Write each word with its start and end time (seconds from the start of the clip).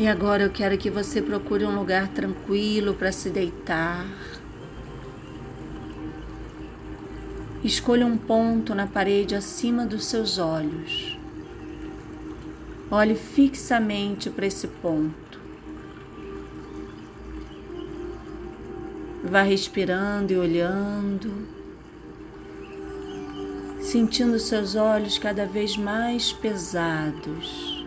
E 0.00 0.08
agora 0.08 0.44
eu 0.44 0.50
quero 0.50 0.78
que 0.78 0.88
você 0.88 1.20
procure 1.20 1.66
um 1.66 1.78
lugar 1.78 2.08
tranquilo 2.08 2.94
para 2.94 3.12
se 3.12 3.28
deitar. 3.28 4.06
Escolha 7.62 8.06
um 8.06 8.16
ponto 8.16 8.74
na 8.74 8.86
parede 8.86 9.34
acima 9.34 9.84
dos 9.84 10.06
seus 10.06 10.38
olhos. 10.38 11.18
Olhe 12.90 13.14
fixamente 13.14 14.30
para 14.30 14.46
esse 14.46 14.68
ponto. 14.68 15.38
Vá 19.22 19.42
respirando 19.42 20.32
e 20.32 20.38
olhando, 20.38 21.46
sentindo 23.82 24.38
seus 24.38 24.74
olhos 24.74 25.18
cada 25.18 25.44
vez 25.44 25.76
mais 25.76 26.32
pesados 26.32 27.79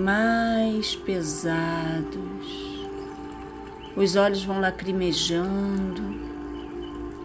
mais 0.00 0.96
pesados. 0.96 2.80
Os 3.94 4.16
olhos 4.16 4.42
vão 4.42 4.60
lacrimejando, 4.60 6.02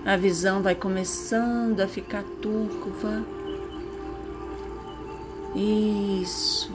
a 0.05 0.17
visão 0.17 0.61
vai 0.61 0.75
começando 0.75 1.79
a 1.79 1.87
ficar 1.87 2.23
turva. 2.41 3.25
Isso. 5.55 6.69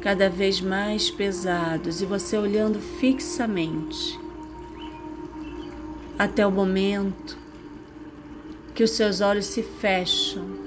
Cada 0.00 0.28
vez 0.28 0.60
mais 0.60 1.10
pesados 1.10 2.00
e 2.00 2.06
você 2.06 2.36
olhando 2.36 2.80
fixamente 2.80 4.18
até 6.18 6.44
o 6.46 6.50
momento 6.50 7.38
que 8.74 8.82
os 8.82 8.90
seus 8.92 9.20
olhos 9.20 9.46
se 9.46 9.62
fecham 9.62 10.57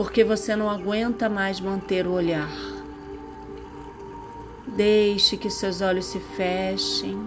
porque 0.00 0.24
você 0.24 0.56
não 0.56 0.70
aguenta 0.70 1.28
mais 1.28 1.60
manter 1.60 2.06
o 2.06 2.12
olhar. 2.12 2.50
Deixe 4.66 5.36
que 5.36 5.50
seus 5.50 5.82
olhos 5.82 6.06
se 6.06 6.18
fechem. 6.18 7.22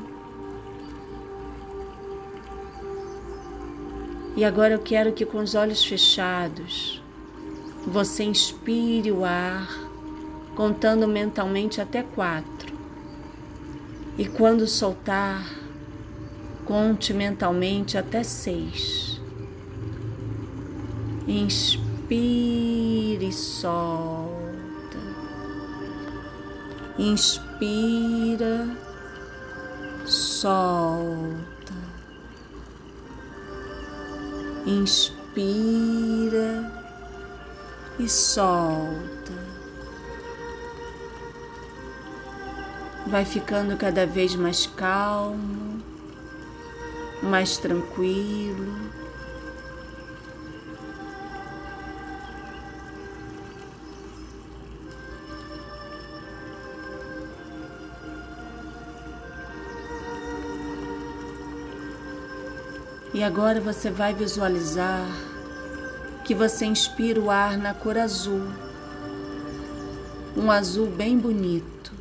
E 4.35 4.43
agora 4.43 4.73
eu 4.73 4.79
quero 4.79 5.13
que 5.13 5.23
com 5.23 5.37
os 5.37 5.53
olhos 5.53 5.85
fechados 5.85 6.99
você 7.85 8.23
inspire 8.23 9.11
o 9.11 9.23
ar, 9.23 9.69
contando 10.55 11.07
mentalmente 11.07 11.79
até 11.79 12.01
quatro. 12.01 12.73
E 14.17 14.25
quando 14.25 14.65
soltar, 14.65 15.45
conte 16.65 17.13
mentalmente 17.13 17.99
até 17.99 18.23
seis. 18.23 19.21
Inspire 21.27 21.92
Inspire 22.13 23.25
e 23.25 23.33
solta. 23.33 24.99
Inspira, 26.99 28.67
solta. 30.05 31.73
Inspira 34.67 35.11
e 37.97 38.07
solta. 38.07 39.33
Vai 43.07 43.25
ficando 43.25 43.75
cada 43.75 44.05
vez 44.05 44.35
mais 44.35 44.67
calmo, 44.67 45.81
mais 47.23 47.57
tranquilo. 47.57 49.02
E 63.13 63.23
agora 63.23 63.61
você 63.61 63.91
vai 63.91 64.11
visualizar 64.11 65.05
que 66.25 66.33
você 66.33 66.65
inspira 66.65 67.19
o 67.19 67.29
ar 67.29 67.57
na 67.57 67.71
cor 67.71 67.95
azul, 67.95 68.47
um 70.35 70.49
azul 70.49 70.87
bem 70.87 71.19
bonito. 71.19 71.91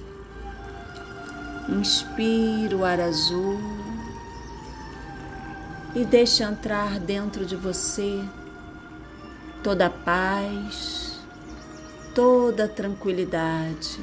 Inspira 1.68 2.74
o 2.74 2.84
ar 2.84 2.98
azul 2.98 3.60
e 5.94 6.02
deixa 6.02 6.44
entrar 6.44 6.98
dentro 6.98 7.44
de 7.44 7.56
você 7.56 8.24
toda 9.62 9.86
a 9.86 9.90
paz, 9.90 11.20
toda 12.14 12.64
a 12.64 12.68
tranquilidade. 12.68 14.00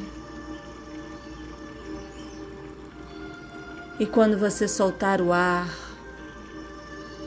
E 4.00 4.06
quando 4.06 4.38
você 4.38 4.68
soltar 4.68 5.22
o 5.22 5.34
ar, 5.34 5.89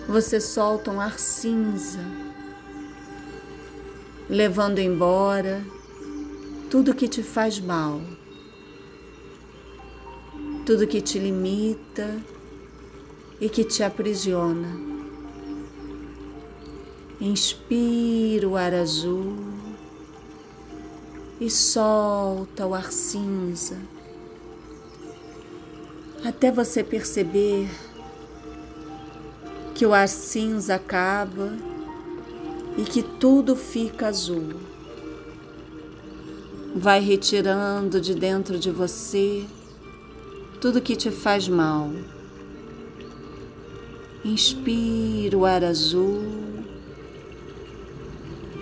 você 0.09 0.41
solta 0.41 0.91
um 0.91 1.01
ar 1.01 1.19
cinza, 1.19 2.01
levando 4.29 4.79
embora 4.79 5.65
tudo 6.71 6.95
que 6.95 7.07
te 7.07 7.23
faz 7.23 7.61
mal, 7.61 8.01
tudo 10.67 10.87
que 10.87 11.01
te 11.01 11.19
limita 11.19 12.21
e 13.41 13.49
que 13.49 13.65
te 13.65 13.83
aprisiona. 13.83 14.93
Inspira 17.21 18.49
o 18.49 18.57
ar 18.57 18.75
azul 18.75 19.37
e 21.41 21.49
solta 21.49 22.67
o 22.67 22.75
ar 22.75 22.91
cinza, 22.91 23.77
até 26.25 26.51
você 26.51 26.83
perceber 26.83 27.69
que 29.75 29.87
o 29.87 29.93
ar 29.93 30.09
cinza 30.09 30.75
acaba 30.75 31.53
e 32.77 32.83
que 32.83 33.03
tudo 33.03 33.57
fica 33.57 34.09
azul. 34.09 34.55
Vai 36.75 37.01
retirando 37.01 38.01
de 38.01 38.15
dentro 38.15 38.59
de 38.59 38.71
você 38.71 39.45
tudo 40.61 40.81
que 40.81 40.95
te 40.95 41.11
faz 41.11 41.49
mal. 41.49 41.91
Inspira 44.25 45.37
o 45.37 45.45
ar 45.45 45.65
azul 45.65 46.23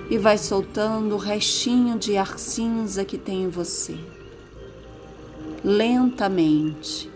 e 0.09 0.17
vai 0.17 0.39
soltando 0.39 1.15
o 1.15 1.19
restinho 1.19 1.99
de 1.99 2.17
ar 2.17 2.39
cinza 2.39 3.05
que 3.05 3.19
tem 3.19 3.45
em 3.45 3.49
você. 3.49 3.99
Lentamente. 5.63 7.10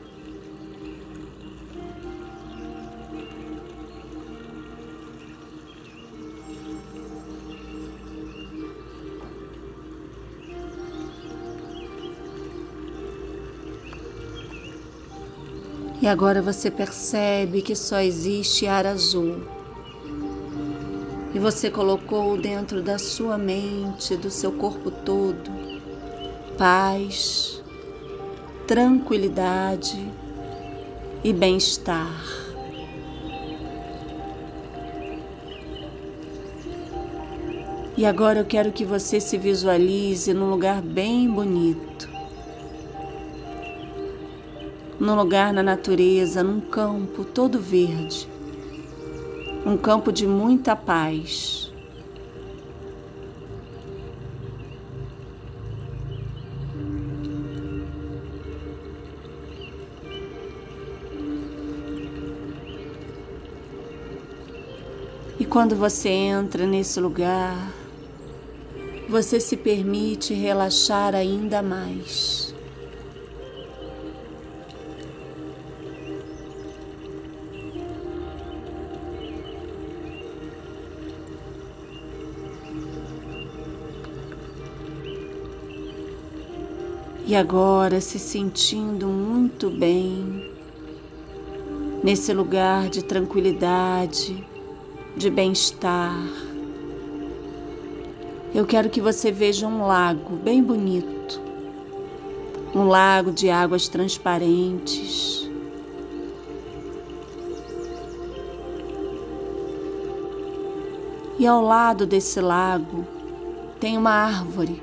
E 16.04 16.06
agora 16.06 16.42
você 16.42 16.70
percebe 16.70 17.62
que 17.62 17.74
só 17.74 17.98
existe 17.98 18.66
ar 18.66 18.86
azul. 18.86 19.36
E 21.34 21.38
você 21.38 21.70
colocou 21.70 22.36
dentro 22.36 22.82
da 22.82 22.98
sua 22.98 23.38
mente, 23.38 24.14
do 24.14 24.30
seu 24.30 24.52
corpo 24.52 24.90
todo, 24.90 25.50
paz, 26.58 27.62
tranquilidade 28.66 29.96
e 31.24 31.32
bem-estar. 31.32 32.22
E 37.96 38.04
agora 38.04 38.40
eu 38.40 38.44
quero 38.44 38.72
que 38.72 38.84
você 38.84 39.18
se 39.18 39.38
visualize 39.38 40.34
num 40.34 40.50
lugar 40.50 40.82
bem 40.82 41.26
bonito 41.30 42.13
num 45.04 45.14
lugar 45.14 45.52
na 45.52 45.62
natureza, 45.62 46.42
num 46.42 46.60
campo 46.60 47.26
todo 47.26 47.60
verde, 47.60 48.26
um 49.66 49.76
campo 49.76 50.10
de 50.10 50.26
muita 50.26 50.74
paz. 50.74 51.70
E 65.38 65.44
quando 65.44 65.76
você 65.76 66.08
entra 66.08 66.64
nesse 66.66 66.98
lugar, 66.98 67.74
você 69.06 69.38
se 69.38 69.54
permite 69.54 70.32
relaxar 70.32 71.14
ainda 71.14 71.60
mais. 71.60 72.53
E 87.26 87.34
agora 87.34 88.02
se 88.02 88.18
sentindo 88.18 89.06
muito 89.06 89.70
bem 89.70 90.52
nesse 92.02 92.34
lugar 92.34 92.90
de 92.90 93.02
tranquilidade, 93.02 94.46
de 95.16 95.30
bem-estar. 95.30 96.22
Eu 98.54 98.66
quero 98.66 98.90
que 98.90 99.00
você 99.00 99.32
veja 99.32 99.66
um 99.66 99.86
lago 99.86 100.36
bem 100.36 100.62
bonito, 100.62 101.40
um 102.74 102.84
lago 102.84 103.32
de 103.32 103.48
águas 103.48 103.88
transparentes. 103.88 105.48
E 111.38 111.46
ao 111.46 111.62
lado 111.62 112.04
desse 112.04 112.38
lago 112.38 113.06
tem 113.80 113.96
uma 113.96 114.10
árvore, 114.10 114.82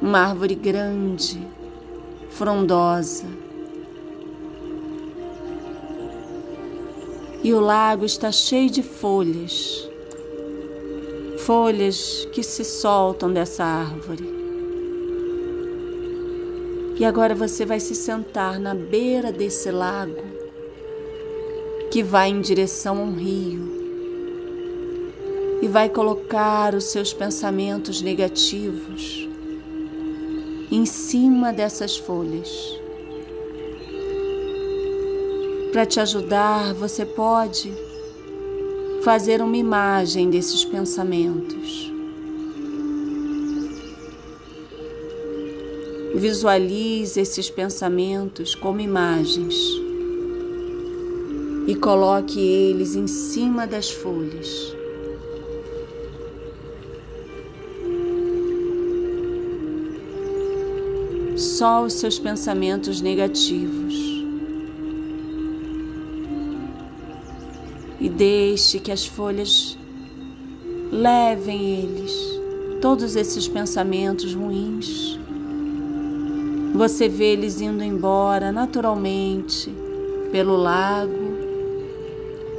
uma 0.00 0.20
árvore 0.20 0.54
grande, 0.54 1.46
frondosa. 2.30 3.26
E 7.42 7.52
o 7.52 7.60
lago 7.60 8.04
está 8.04 8.32
cheio 8.32 8.70
de 8.70 8.82
folhas, 8.82 9.88
folhas 11.38 12.26
que 12.32 12.42
se 12.42 12.64
soltam 12.64 13.32
dessa 13.32 13.64
árvore. 13.64 14.28
E 16.98 17.04
agora 17.04 17.34
você 17.34 17.64
vai 17.64 17.80
se 17.80 17.94
sentar 17.94 18.58
na 18.58 18.74
beira 18.74 19.32
desse 19.32 19.70
lago 19.70 20.22
que 21.90 22.02
vai 22.02 22.28
em 22.28 22.40
direção 22.40 22.98
a 22.98 23.00
um 23.00 23.14
rio 23.14 23.80
e 25.62 25.66
vai 25.66 25.88
colocar 25.88 26.74
os 26.74 26.84
seus 26.84 27.12
pensamentos 27.12 28.02
negativos 28.02 29.29
em 30.70 30.86
cima 30.86 31.52
dessas 31.52 31.96
folhas. 31.96 32.48
Para 35.72 35.86
te 35.86 36.00
ajudar, 36.00 36.74
você 36.74 37.04
pode 37.04 37.72
fazer 39.02 39.40
uma 39.40 39.56
imagem 39.56 40.30
desses 40.30 40.64
pensamentos. 40.64 41.90
Visualize 46.14 47.20
esses 47.20 47.48
pensamentos 47.48 48.54
como 48.54 48.80
imagens 48.80 49.54
e 51.66 51.74
coloque 51.76 52.40
eles 52.40 52.96
em 52.96 53.06
cima 53.06 53.66
das 53.66 53.90
folhas. 53.90 54.79
Só 61.60 61.84
os 61.84 61.92
seus 61.92 62.18
pensamentos 62.18 63.02
negativos. 63.02 63.94
E 68.00 68.08
deixe 68.08 68.80
que 68.80 68.90
as 68.90 69.04
folhas 69.04 69.76
levem 70.90 71.82
eles, 71.82 72.14
todos 72.80 73.14
esses 73.14 73.46
pensamentos 73.46 74.32
ruins. 74.32 75.18
Você 76.72 77.10
vê 77.10 77.32
eles 77.34 77.60
indo 77.60 77.84
embora 77.84 78.50
naturalmente 78.50 79.70
pelo 80.32 80.56
lago 80.56 81.36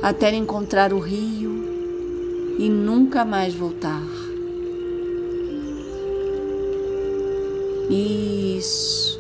até 0.03 0.31
encontrar 0.31 0.94
o 0.94 1.00
rio 1.00 2.56
e 2.59 2.69
nunca 2.69 3.25
mais 3.25 3.56
voltar. 3.56 4.06
Isso. 8.62 9.19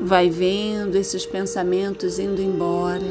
Vai 0.00 0.30
vendo 0.30 0.96
esses 0.96 1.26
pensamentos 1.26 2.18
indo 2.18 2.40
embora. 2.40 3.04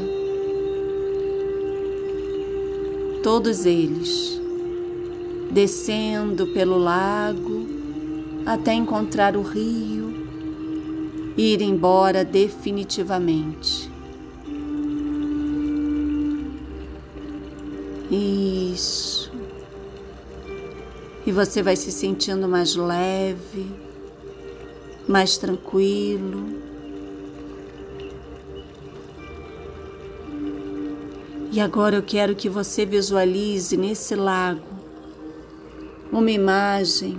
Todos 3.22 3.64
eles 3.64 4.40
descendo 5.48 6.48
pelo 6.48 6.76
lago 6.76 7.66
até 8.44 8.74
encontrar 8.74 9.36
o 9.36 9.42
rio 9.42 10.12
e 11.36 11.52
ir 11.54 11.62
embora 11.62 12.24
definitivamente. 12.24 13.88
Isso 18.10 19.29
e 21.30 21.32
você 21.32 21.62
vai 21.62 21.76
se 21.76 21.92
sentindo 21.92 22.48
mais 22.48 22.74
leve, 22.74 23.64
mais 25.06 25.38
tranquilo. 25.38 26.44
E 31.52 31.60
agora 31.60 31.94
eu 31.94 32.02
quero 32.02 32.34
que 32.34 32.48
você 32.48 32.84
visualize 32.84 33.76
nesse 33.76 34.16
lago 34.16 34.66
uma 36.10 36.32
imagem 36.32 37.16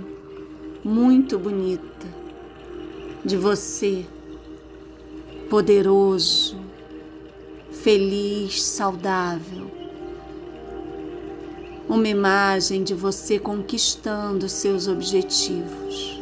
muito 0.84 1.38
bonita 1.38 2.06
de 3.24 3.38
você, 3.38 4.04
poderoso, 5.48 6.58
feliz, 7.70 8.62
saudável 8.62 9.70
uma 11.94 12.08
imagem 12.08 12.82
de 12.82 12.94
você 12.94 13.38
conquistando 13.38 14.48
seus 14.48 14.88
objetivos. 14.88 16.18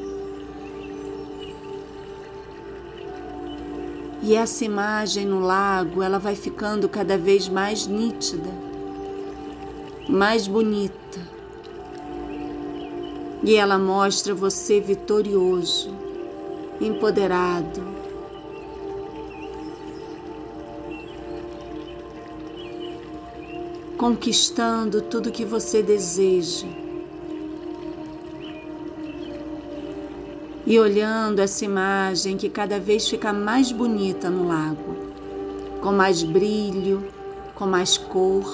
E 4.20 4.34
essa 4.34 4.64
imagem 4.64 5.24
no 5.24 5.38
lago, 5.38 6.02
ela 6.02 6.18
vai 6.18 6.34
ficando 6.34 6.88
cada 6.88 7.16
vez 7.16 7.48
mais 7.48 7.86
nítida, 7.86 8.50
mais 10.08 10.48
bonita. 10.48 11.20
E 13.44 13.54
ela 13.54 13.78
mostra 13.78 14.34
você 14.34 14.80
vitorioso, 14.80 15.94
empoderado, 16.80 17.80
conquistando 24.00 25.02
tudo 25.02 25.30
que 25.30 25.44
você 25.44 25.82
deseja. 25.82 26.66
E 30.66 30.78
olhando 30.80 31.40
essa 31.40 31.66
imagem 31.66 32.38
que 32.38 32.48
cada 32.48 32.80
vez 32.80 33.06
fica 33.06 33.30
mais 33.30 33.70
bonita 33.70 34.30
no 34.30 34.48
lago, 34.48 34.96
com 35.82 35.92
mais 35.92 36.22
brilho, 36.22 37.06
com 37.54 37.66
mais 37.66 37.98
cor. 37.98 38.50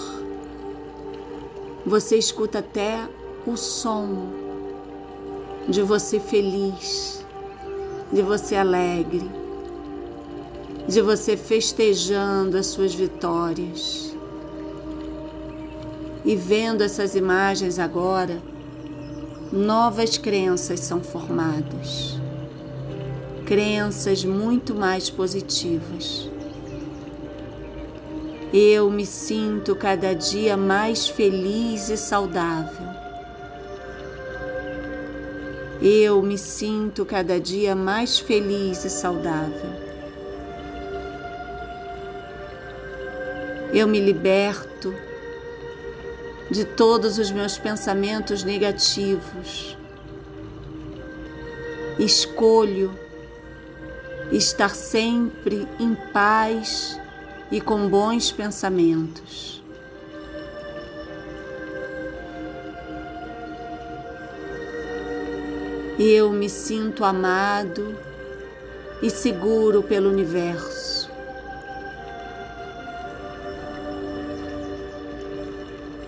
Você 1.87 2.19
escuta 2.19 2.59
até 2.59 3.09
o 3.47 3.57
som 3.57 4.27
de 5.69 5.81
você 5.81 6.19
feliz, 6.19 7.25
de 8.13 8.21
você 8.21 8.57
alegre, 8.57 9.31
de 10.89 11.01
você 11.01 11.37
festejando 11.37 12.57
as 12.59 12.67
suas 12.67 12.93
vitórias. 12.93 14.16
E 16.27 16.35
vendo 16.35 16.83
essas 16.83 17.15
imagens 17.15 17.79
agora, 17.79 18.43
novas 19.53 20.19
crenças 20.19 20.81
são 20.81 21.01
formadas. 21.01 22.19
Crenças 23.47 24.25
muito 24.25 24.75
mais 24.75 25.09
positivas. 25.09 26.29
Eu 28.53 28.91
me 28.91 29.07
sinto 29.07 29.77
cada 29.77 30.15
dia 30.15 30.57
mais 30.57 31.07
feliz 31.07 31.91
e 31.91 31.97
saudável. 31.97 32.89
Eu 35.81 36.21
me 36.23 36.37
sinto 36.37 37.07
cada 37.07 37.39
dia 37.39 37.77
mais 37.77 38.19
feliz 38.19 38.85
e 38.85 38.91
saudável. 38.91 39.71
Eu 43.73 43.87
me 43.87 44.01
liberto 44.01 45.06
de 46.51 46.65
todos 46.65 47.19
os 47.19 47.31
meus 47.31 47.59
pensamentos 47.59 48.43
negativos. 48.45 49.77
Escolho 51.99 52.93
estar 54.31 54.75
sempre 54.75 55.67
em 55.79 55.95
paz 56.13 57.01
e 57.51 57.61
com 57.61 57.89
bons 57.89 58.31
pensamentos. 58.31 59.63
Eu 65.99 66.31
me 66.31 66.51
sinto 66.51 67.05
amado 67.05 67.97
e 69.03 69.09
seguro 69.09 69.83
pelo 69.83 70.11
universo. 70.11 70.76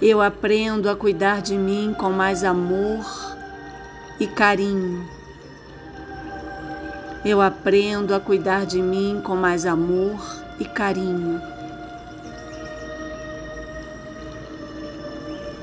Eu 0.01 0.23
aprendo 0.23 0.89
a 0.89 0.95
cuidar 0.95 1.43
de 1.43 1.57
mim 1.57 1.93
com 1.99 2.09
mais 2.09 2.45
amor 2.45 3.05
e 4.21 4.29
carinho. 4.29 5.05
Eu 7.25 7.43
aprendo 7.43 8.15
a 8.15 8.21
cuidar 8.21 8.65
de 8.65 8.81
mim 8.81 9.21
com 9.25 9.35
mais 9.35 9.67
amor 9.67 10.21
e 10.61 10.65
carinho. 10.65 11.43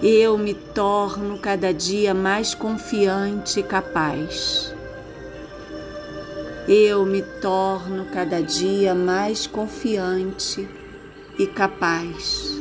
Eu 0.04 0.38
me 0.38 0.54
torno 0.54 1.40
cada 1.40 1.74
dia 1.74 2.14
mais 2.14 2.54
confiante 2.54 3.62
e 3.62 3.64
capaz. 3.64 4.76
Eu 6.68 7.06
me 7.06 7.22
torno 7.22 8.04
cada 8.12 8.44
dia 8.44 8.94
mais 8.94 9.48
confiante 9.48 10.68
e 11.40 11.48
capaz. 11.48 12.55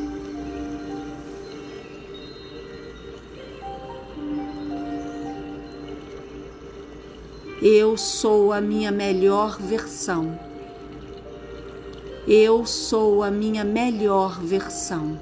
Eu 7.66 7.97
sou 7.97 8.52
a 8.52 8.61
minha 8.61 8.92
melhor 8.92 9.59
versão. 9.59 10.38
Eu 12.28 12.66
sou 12.66 13.23
a 13.23 13.30
minha 13.30 13.64
melhor 13.64 14.38
versão. 14.38 15.18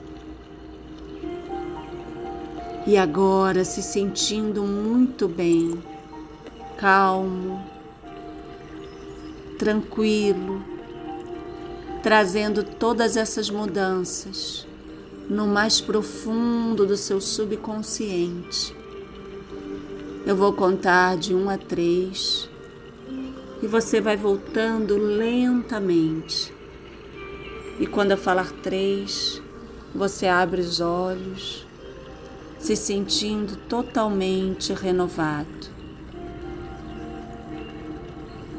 E 2.85 2.97
agora 2.97 3.65
se 3.65 3.81
sentindo 3.81 4.65
muito 4.65 5.29
bem, 5.29 5.81
calmo, 6.77 7.65
tranquilo, 9.57 10.65
trazendo 12.03 12.65
todas 12.65 13.17
essas 13.17 13.49
mudanças 13.51 14.67
no 15.31 15.47
mais 15.47 15.81
profundo 15.81 16.85
do 16.85 16.97
seu 16.97 17.21
subconsciente 17.21 18.82
eu 20.25 20.37
vou 20.37 20.53
contar 20.53 21.17
de 21.17 21.35
um 21.35 21.51
a 21.51 21.59
três 21.59 22.49
e 23.61 23.67
você 23.67 24.01
vai 24.01 24.17
voltando 24.17 24.97
lentamente. 24.97 26.55
E 27.81 27.87
quando 27.87 28.13
eu 28.13 28.17
falar 28.17 28.53
três, 28.63 29.43
você 29.93 30.29
abre 30.29 30.61
os 30.61 30.81
olhos, 30.81 31.67
se 32.59 32.77
sentindo 32.77 33.57
totalmente 33.69 34.73
renovado. 34.73 35.73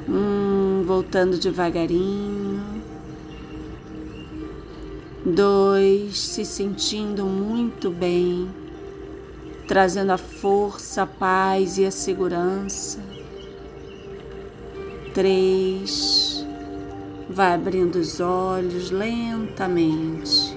Um, 0.07 0.83
voltando 0.85 1.37
devagarinho. 1.37 2.61
Dois, 5.25 6.19
se 6.19 6.43
sentindo 6.43 7.25
muito 7.25 7.89
bem 7.89 8.62
trazendo 9.73 10.11
a 10.11 10.19
força, 10.19 11.01
a 11.01 11.07
paz 11.07 11.79
e 11.79 11.85
a 11.87 11.89
segurança. 11.89 12.99
Três, 15.15 16.45
vai 17.27 17.55
abrindo 17.55 17.95
os 17.95 18.19
olhos 18.19 18.91
lentamente. 18.91 20.52